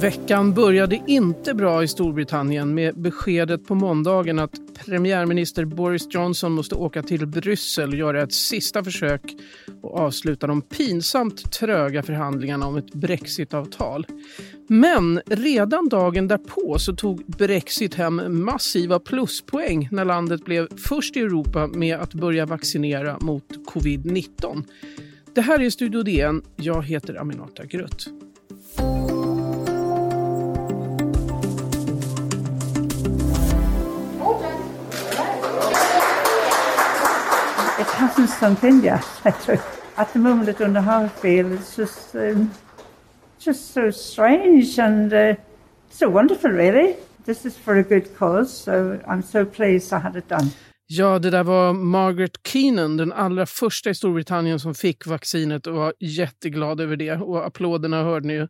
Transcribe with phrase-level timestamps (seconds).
[0.00, 6.74] Veckan började inte bra i Storbritannien med beskedet på måndagen att premiärminister Boris Johnson måste
[6.74, 9.22] åka till Bryssel och göra ett sista försök
[9.82, 14.06] att avsluta de pinsamt tröga förhandlingarna om ett brexitavtal.
[14.68, 21.20] Men redan dagen därpå så tog Brexit hem massiva pluspoäng när landet blev först i
[21.20, 24.64] Europa med att börja vaccinera mot covid-19.
[25.34, 26.42] Det här är Studio DN.
[26.56, 28.08] Jag heter Aminata Grutt.
[37.78, 39.04] It hasn't sunk in yet.
[39.98, 41.52] At the moment, I don't know how I feel.
[41.52, 42.50] It's just, um,
[43.38, 45.34] just so strange and uh,
[45.90, 46.96] so wonderful, really.
[47.26, 50.50] This is for a good cause, so I'm so pleased I had it done.
[50.88, 55.74] Ja, det där var Margaret Keenan, den allra första i Storbritannien som fick vaccinet och
[55.74, 57.12] var jätteglad över det.
[57.12, 58.48] Och applåderna hörde ni ju.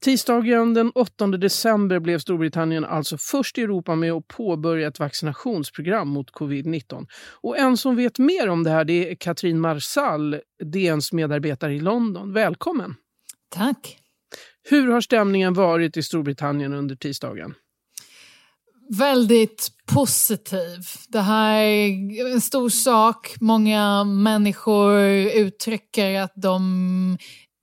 [0.00, 6.08] Tisdagen den 8 december blev Storbritannien alltså först i Europa med att påbörja ett vaccinationsprogram
[6.08, 7.06] mot covid-19.
[7.40, 11.80] Och en som vet mer om det här det är Katrin Marsall, DNs medarbetare i
[11.80, 12.32] London.
[12.32, 12.94] Välkommen!
[13.48, 13.98] Tack!
[14.70, 17.54] Hur har stämningen varit i Storbritannien under tisdagen?
[18.98, 20.80] Väldigt positiv.
[21.08, 23.34] Det här är en stor sak.
[23.40, 25.00] Många människor
[25.34, 27.18] uttrycker att de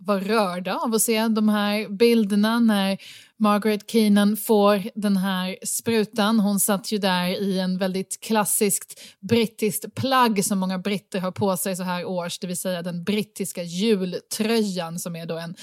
[0.05, 2.97] var rörda av att se de här bilderna när
[3.37, 6.39] Margaret Keenan får den här sprutan.
[6.39, 11.57] Hon satt ju där i en väldigt klassiskt brittiskt plagg som många britter har på
[11.57, 15.55] sig så här års, det vill säga den brittiska jultröjan som är då en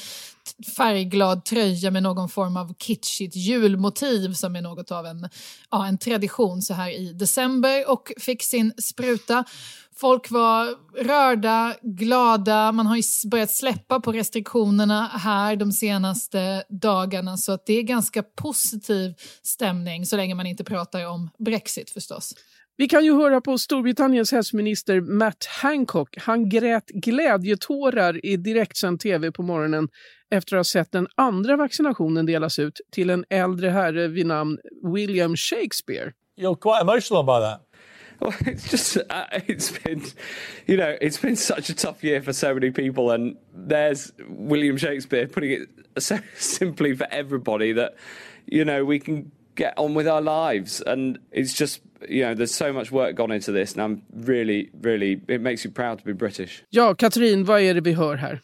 [0.77, 5.29] färgglad tröja med någon form av kitschigt julmotiv som är något av en,
[5.71, 9.45] ja, en tradition så här i december och fick sin spruta.
[9.97, 17.37] Folk var rörda, glada, man har ju börjat släppa på restriktionerna här de senaste dagarna
[17.37, 22.35] så att det är ganska positiv stämning så länge man inte pratar om Brexit förstås.
[22.77, 26.17] Vi kan ju höra på Storbritanniens hälsominister Matt Hancock.
[26.19, 29.89] Han grät glädjetårar i direktsänd tv på morgonen
[30.31, 34.59] efter att ha sett den andra vaccinationen delas ut till en äldre herre vid namn
[34.83, 36.13] William Shakespeare.
[36.37, 37.69] You're quite emotional about that.
[38.21, 40.03] Well, it's just uh, it's been,
[40.67, 43.37] you know, it's been such a tough year for so many people, and
[43.69, 45.69] there's William Shakespeare putting it
[45.99, 47.95] so simply for everybody that,
[48.47, 52.55] you know, we can get on with our lives, and it's just you know, there's
[52.55, 56.05] so much work gone into this, and I'm really, really, it makes you proud to
[56.05, 56.63] be British.
[56.71, 58.41] Ja, Katrin, vad är det vi hör här?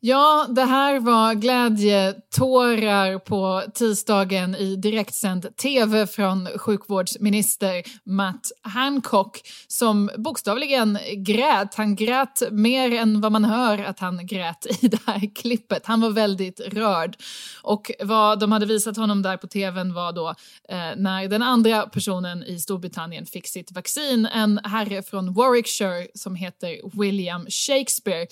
[0.00, 10.10] Ja, det här var glädjetårar på tisdagen i direktsänd tv från sjukvårdsminister Matt Hancock som
[10.16, 11.74] bokstavligen grät.
[11.74, 15.86] Han grät mer än vad man hör att han grät i det här klippet.
[15.86, 17.16] Han var väldigt rörd.
[17.62, 20.28] Och vad de hade visat honom där på tvn var då
[20.68, 26.34] eh, när den andra personen i Storbritannien fick sitt vaccin, en herre från Warwickshire som
[26.34, 28.26] heter William Shakespeare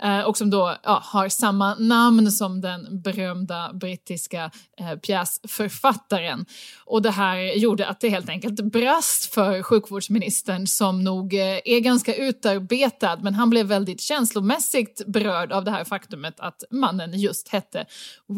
[0.00, 4.50] Eh, och som då ja, har samma namn som den berömda brittiska
[4.80, 6.46] eh, pjäsförfattaren.
[6.84, 11.80] Och det här gjorde att det helt enkelt brast för sjukvårdsministern som nog eh, är
[11.80, 17.48] ganska utarbetad men han blev väldigt känslomässigt berörd av det här faktumet att mannen just
[17.48, 17.86] hette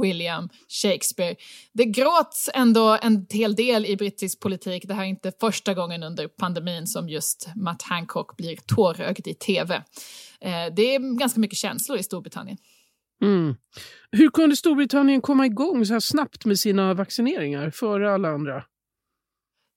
[0.02, 1.36] William Shakespeare.
[1.72, 4.84] Det gråts ändå en hel del i brittisk politik.
[4.88, 9.34] Det här är inte första gången under pandemin som just Matt Hancock blir tårögd i
[9.34, 9.82] tv.
[10.40, 12.58] Eh, det är ganska mycket känslor i Storbritannien.
[13.22, 13.54] Mm.
[14.10, 18.62] Hur kunde Storbritannien komma igång så här snabbt med sina vaccineringar före alla andra?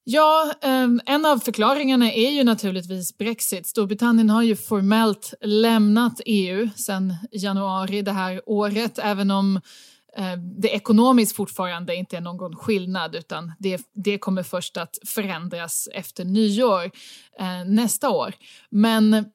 [0.04, 3.68] Ja, ehm, en av förklaringarna är ju naturligtvis Brexit.
[3.68, 9.62] Storbritannien har ju formellt lämnat EU sedan januari det här året, även om
[10.18, 15.88] eh, det ekonomiskt fortfarande inte är någon skillnad utan det, det kommer först att förändras
[15.94, 16.92] efter nyår
[17.40, 18.34] eh, nästa år.
[18.70, 19.26] Men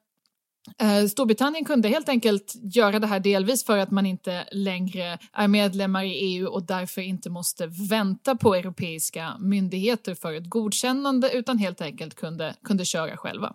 [0.81, 5.47] Eh, Storbritannien kunde helt enkelt göra det här delvis för att man inte längre är
[5.47, 11.57] medlemmar i EU och därför inte måste vänta på europeiska myndigheter för ett godkännande utan
[11.57, 13.53] helt enkelt kunde, kunde köra själva.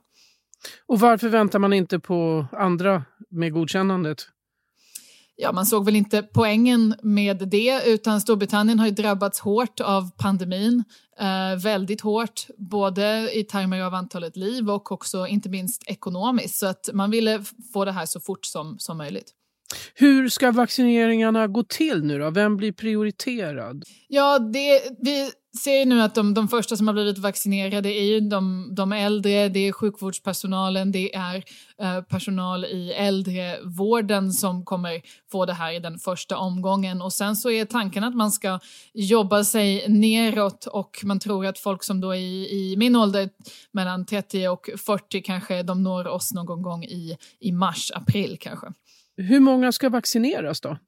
[0.87, 4.29] Och varför väntar man inte på andra med godkännandet?
[5.41, 10.11] Ja, man såg väl inte poängen med det utan Storbritannien har ju drabbats hårt av
[10.17, 10.85] pandemin.
[11.21, 16.59] Eh, väldigt hårt, både i termer av antalet liv och också inte minst ekonomiskt.
[16.59, 19.35] Så att man ville få det här så fort som, som möjligt.
[19.95, 22.31] Hur ska vaccineringarna gå till nu då?
[22.31, 23.85] Vem blir prioriterad?
[24.09, 28.21] Ja, det, vi ser nu att de, de första som har blivit vaccinerade är ju
[28.21, 31.45] de, de äldre, det är sjukvårdspersonalen, det är
[31.83, 35.03] eh, personal i äldrevården som kommer
[35.33, 37.03] få det här i den första omgången.
[37.03, 38.59] Och sen så är tanken att man ska
[38.95, 43.31] jobba sig neråt och man tror att folk som då är i, i min ålder,
[43.73, 48.67] mellan 30 och 40 kanske, de når oss någon gång i, i mars, april kanske.
[49.21, 50.79] Hur många ska vaccineras då?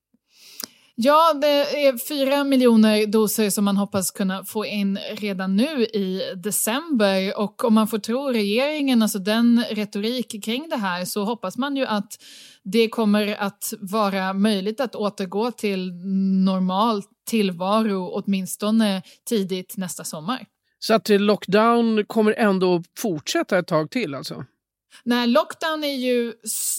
[0.95, 6.23] Ja, det är fyra miljoner doser som man hoppas kunna få in redan nu i
[6.37, 7.39] december.
[7.39, 11.77] Och om man får tro regeringen, alltså den retorik kring det här, så hoppas man
[11.77, 12.19] ju att
[12.63, 15.93] det kommer att vara möjligt att återgå till
[16.45, 20.47] normal tillvaro åtminstone tidigt nästa sommar.
[20.79, 24.45] Så att lockdown kommer ändå fortsätta ett tag till alltså?
[25.05, 26.33] Nej, lockdown är ju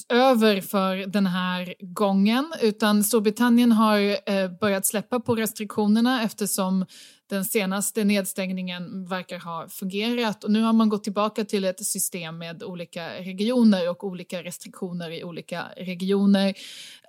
[0.10, 6.86] över för den här gången utan Storbritannien har eh, börjat släppa på restriktionerna eftersom
[7.30, 12.38] den senaste nedstängningen verkar ha fungerat och nu har man gått tillbaka till ett system
[12.38, 16.54] med olika regioner och olika restriktioner i olika regioner.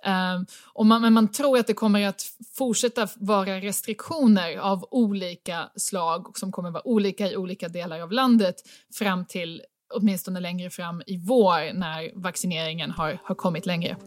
[0.03, 2.25] Ehm, och man, men man tror att det kommer att
[2.57, 8.11] fortsätta vara restriktioner av olika slag som kommer att vara olika i olika delar av
[8.11, 8.55] landet
[8.93, 9.61] fram till
[9.93, 13.97] åtminstone längre fram i vår när vaccineringen har, har kommit längre.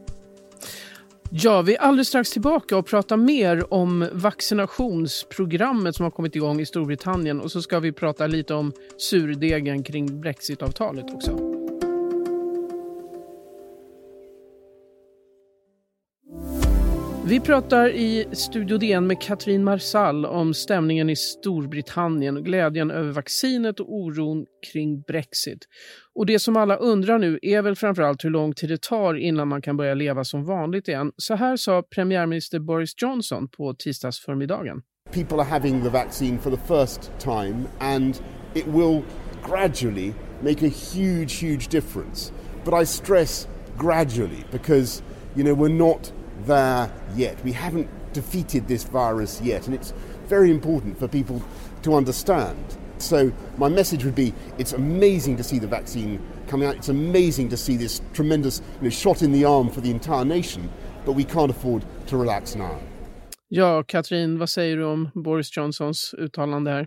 [1.30, 6.60] Ja, vi är alldeles strax tillbaka och pratar mer om vaccinationsprogrammet som har kommit igång
[6.60, 11.47] i Storbritannien och så ska vi prata lite om surdegen kring brexitavtalet också.
[17.28, 23.12] Vi pratar i Studio DN med Katrin Marsall om stämningen i Storbritannien, och glädjen över
[23.12, 25.58] vaccinet och oron kring Brexit.
[26.14, 29.48] Och det som alla undrar nu är väl framförallt hur lång tid det tar innan
[29.48, 31.12] man kan börja leva som vanligt igen.
[31.16, 34.82] Så här sa premiärminister Boris Johnson på tisdagsförmiddagen.
[35.12, 38.22] People are having the vaccine for the first time and
[38.54, 39.02] it will
[39.48, 42.32] gradually make a huge, huge difference.
[42.64, 43.48] But I stress
[43.78, 45.02] gradually because,
[45.36, 46.12] you know, we're not
[46.46, 47.42] there yet.
[47.44, 49.92] We haven't defeated this virus yet, and it's
[50.26, 51.42] very important for people
[51.82, 52.76] to understand.
[52.98, 56.76] So, my message would be it's amazing to see the vaccine coming out.
[56.76, 60.24] It's amazing to see this tremendous you know, shot in the arm for the entire
[60.24, 60.68] nation,
[61.04, 62.78] but we can't afford to relax now.
[63.50, 66.86] Ja, Katrin, vad säger du om Boris Johnsons uttalande här?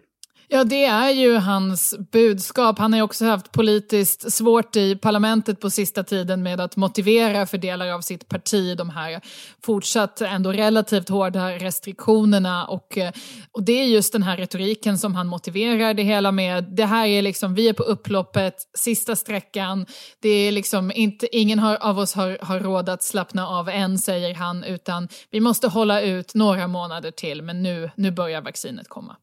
[0.53, 2.79] Ja, det är ju hans budskap.
[2.79, 7.45] Han har ju också haft politiskt svårt i parlamentet på sista tiden med att motivera
[7.45, 9.21] för delar av sitt parti de här
[9.65, 12.65] fortsatt ändå relativt hårda restriktionerna.
[12.65, 13.11] Och, eh,
[13.51, 16.63] och det är just den här retoriken som han motiverar det hela med.
[16.63, 19.85] Det här är liksom, vi är på upploppet, sista sträckan.
[20.21, 23.97] Det är liksom inte, ingen har, av oss har, har råd att slappna av än,
[23.97, 28.89] säger han, utan vi måste hålla ut några månader till, men nu, nu börjar vaccinet
[28.89, 29.15] komma.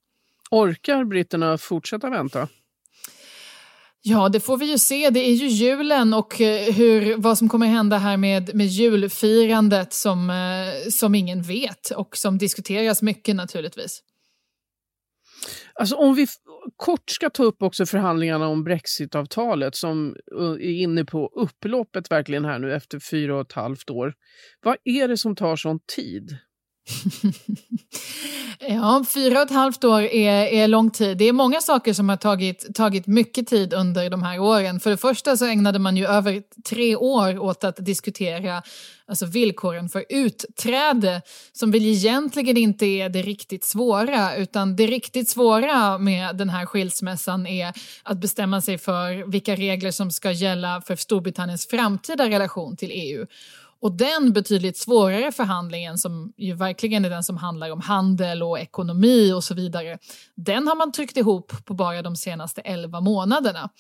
[0.50, 2.49] Orkar britterna fortsätta vänta?
[4.03, 5.11] Ja, det får vi ju se.
[5.11, 9.93] Det är ju julen och eh, hur, vad som kommer hända här med, med julfirandet
[9.93, 14.03] som, eh, som ingen vet och som diskuteras mycket naturligtvis.
[15.75, 16.27] Alltså om vi
[16.77, 20.17] kort ska ta upp också förhandlingarna om brexitavtalet som
[20.61, 24.15] är inne på upploppet verkligen här nu efter fyra och ett halvt år.
[24.62, 26.39] Vad är det som tar sån tid?
[28.58, 31.18] ja, fyra och ett halvt år är, är lång tid.
[31.18, 34.80] Det är många saker som har tagit, tagit mycket tid under de här åren.
[34.80, 38.62] För det första så ägnade man ju över tre år åt att diskutera
[39.09, 45.30] alltså villkoren för utträde som väl egentligen inte är det riktigt svåra utan det riktigt
[45.30, 50.83] svåra med den här skilsmässan är att bestämma sig för vilka regler som ska gälla
[50.87, 53.26] för Storbritanniens framtida relation till EU.
[53.80, 58.58] Och den betydligt svårare förhandlingen som ju verkligen är den som handlar om handel och
[58.58, 59.99] ekonomi och så vidare,
[60.35, 63.70] den har man tryckt ihop på bara de senaste 11 månaderna.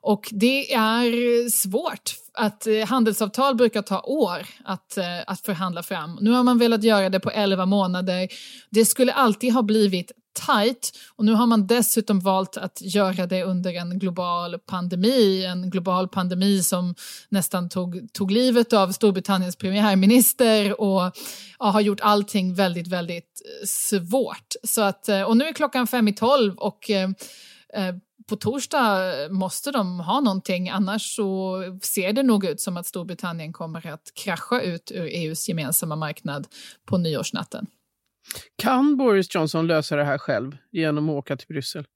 [0.00, 2.14] Och det är svårt.
[2.32, 6.18] Att eh, handelsavtal brukar ta år att, eh, att förhandla fram.
[6.20, 8.28] Nu har man velat göra det på 11 månader.
[8.70, 10.12] Det skulle alltid ha blivit
[10.46, 15.70] tight och nu har man dessutom valt att göra det under en global pandemi, en
[15.70, 16.94] global pandemi som
[17.28, 21.12] nästan tog, tog livet av Storbritanniens premiärminister och
[21.58, 24.54] ja, har gjort allting väldigt, väldigt eh, svårt.
[24.64, 27.10] Så att, eh, och nu är klockan fem i tolv och eh,
[27.74, 27.94] eh,
[28.28, 33.52] på torsdag måste de ha någonting annars så ser det nog ut som att Storbritannien
[33.52, 36.46] kommer att krascha ut ur EUs gemensamma marknad
[36.86, 37.66] på nyårsnatten.
[38.56, 41.86] Kan Boris Johnson lösa det här själv genom att åka till Bryssel?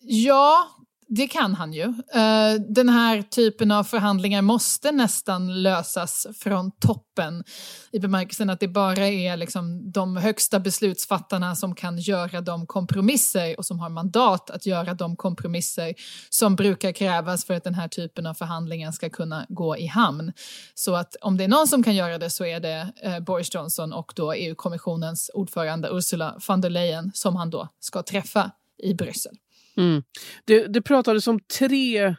[0.00, 0.70] Ja,
[1.08, 1.82] det kan han ju.
[2.14, 7.44] Eh, den här typen av förhandlingar måste nästan lösas från toppen
[7.92, 13.58] i bemärkelsen att det bara är liksom de högsta beslutsfattarna som kan göra de kompromisser
[13.58, 15.94] och som har mandat att göra de kompromisser
[16.30, 20.32] som brukar krävas för att den här typen av förhandlingar ska kunna gå i hamn.
[20.74, 23.54] Så att om det är någon som kan göra det så är det eh, Boris
[23.54, 28.50] Johnson och då EU-kommissionens ordförande Ursula von der Leyen som han då ska träffa
[28.82, 29.36] i Bryssel.
[29.76, 30.02] Mm.
[30.44, 32.16] Det, det pratades om tre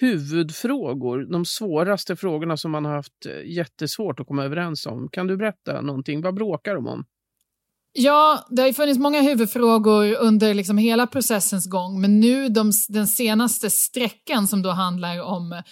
[0.00, 5.08] huvudfrågor, de svåraste frågorna som man har haft eh, jättesvårt att komma överens om.
[5.08, 6.22] Kan du berätta någonting?
[6.22, 7.04] Vad bråkar de om?
[7.92, 12.72] Ja, det har ju funnits många huvudfrågor under liksom hela processens gång men nu de,
[12.88, 15.62] den senaste sträckan som då handlar om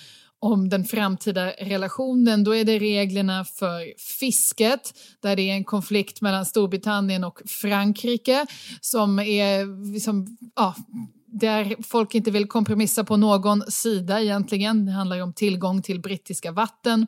[0.43, 6.21] om den framtida relationen, då är det reglerna för fisket där det är en konflikt
[6.21, 8.47] mellan Storbritannien och Frankrike
[8.81, 10.75] som är liksom, ja,
[11.33, 14.87] där folk inte vill kompromissa på någon sida egentligen.
[14.87, 17.07] Det handlar ju om tillgång till brittiska vatten.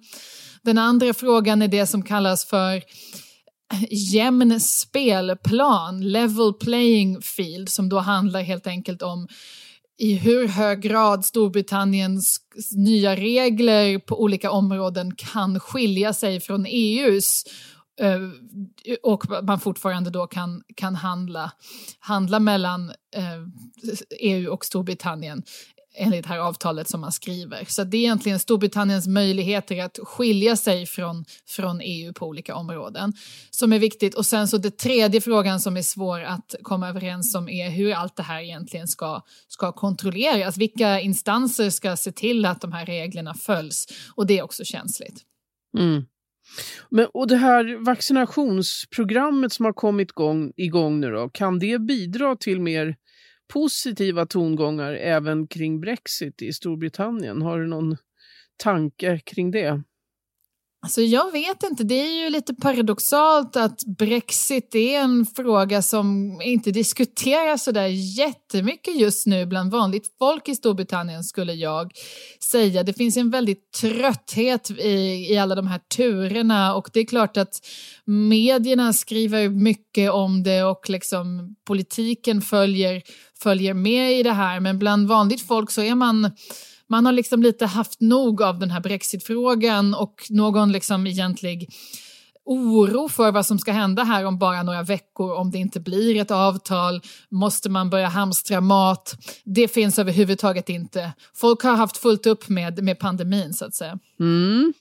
[0.63, 2.83] Den andra frågan är det som kallas för
[3.91, 9.29] jämn spelplan, level playing field, som då handlar helt enkelt om
[9.99, 12.41] i hur hög grad Storbritanniens
[12.77, 17.45] nya regler på olika områden kan skilja sig från EUs
[18.01, 18.21] Eh,
[19.03, 21.53] och man fortfarande då kan, kan handla,
[21.99, 23.47] handla mellan eh,
[24.21, 25.43] EU och Storbritannien
[25.95, 27.65] enligt det här avtalet som man skriver.
[27.69, 33.13] Så det är egentligen Storbritanniens möjligheter att skilja sig från, från EU på olika områden
[33.51, 34.15] som är viktigt.
[34.15, 37.93] Och sen så det tredje frågan som är svår att komma överens om är hur
[37.93, 40.57] allt det här egentligen ska, ska kontrolleras.
[40.57, 43.87] Vilka instanser ska se till att de här reglerna följs?
[44.15, 45.23] Och det är också känsligt.
[45.79, 46.05] Mm.
[46.91, 52.37] Men, och det här vaccinationsprogrammet som har kommit igång, igång nu då, kan det bidra
[52.37, 52.97] till mer
[53.53, 57.43] positiva tongångar även kring Brexit i Storbritannien.
[57.43, 57.97] Har du någon
[58.57, 59.83] tanke kring det?
[60.85, 66.41] Alltså jag vet inte, det är ju lite paradoxalt att Brexit är en fråga som
[66.45, 67.87] inte diskuteras sådär
[68.19, 71.93] jättemycket just nu bland vanligt folk i Storbritannien skulle jag
[72.51, 72.83] säga.
[72.83, 77.37] Det finns en väldigt trötthet i, i alla de här turerna och det är klart
[77.37, 77.61] att
[78.05, 83.03] medierna skriver mycket om det och liksom politiken följer,
[83.43, 86.31] följer med i det här men bland vanligt folk så är man
[86.93, 91.69] man har liksom lite haft nog av den här brexitfrågan och någon liksom egentlig
[92.45, 96.21] oro för vad som ska hända här om bara några veckor om det inte blir
[96.21, 97.01] ett avtal.
[97.31, 99.15] Måste man börja hamstra mat?
[99.45, 101.13] Det finns överhuvudtaget inte.
[101.35, 103.99] Folk har haft fullt upp med, med pandemin så att säga.
[104.21, 104.73] Mm.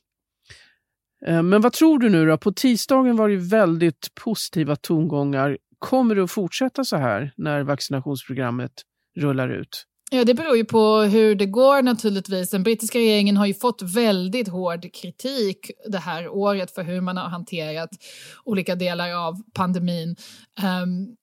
[1.28, 2.38] Eh, men vad tror du nu då?
[2.38, 5.58] På tisdagen var det väldigt positiva tongångar.
[5.80, 8.72] Kommer det att fortsätta så här när vaccinationsprogrammet
[9.18, 9.88] rullar ut?
[10.14, 12.50] Ja, det beror ju på hur det går naturligtvis.
[12.50, 17.18] Den brittiska regeringen har ju fått väldigt hård kritik det här året för hur man
[17.18, 17.90] har hanterat
[18.44, 20.16] olika delar av pandemin.
[20.64, 21.16] Um,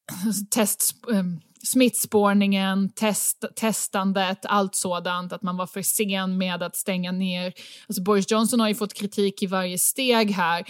[0.51, 7.13] test, um, smittspårningen, test, testandet, allt sådant, att man var för sen med att stänga
[7.13, 7.53] ner.
[7.89, 10.65] Alltså Boris Johnson har ju fått kritik i varje steg här.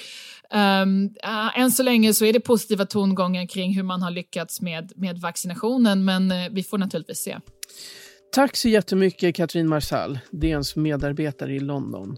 [0.83, 4.61] Um, uh, än så länge så är det positiva tongångar kring hur man har lyckats
[4.61, 7.39] med, med vaccinationen, men uh, vi får naturligtvis se.
[8.33, 12.17] Tack så jättemycket Katrin Marsall, DNs medarbetare i London.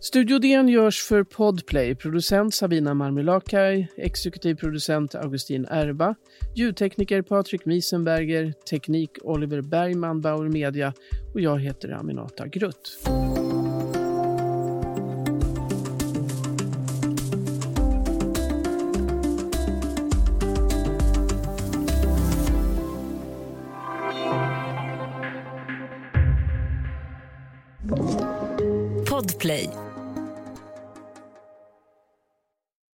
[0.00, 6.14] Studio DN görs för Podplay, producent Sabina Marmelakai, exekutiv producent Augustin Erba,
[6.54, 10.92] ljudtekniker Patrik Miesenberger, teknik Oliver Bergman, Bauer Media
[11.34, 12.98] och jag heter Aminata Grutt.